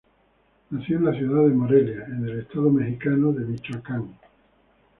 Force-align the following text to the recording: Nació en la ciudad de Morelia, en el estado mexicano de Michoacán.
Nació 0.71 0.97
en 0.97 1.05
la 1.05 1.13
ciudad 1.13 1.43
de 1.43 1.49
Morelia, 1.53 2.05
en 2.07 2.27
el 2.27 2.39
estado 2.39 2.71
mexicano 2.71 3.31
de 3.33 3.45
Michoacán. 3.45 4.09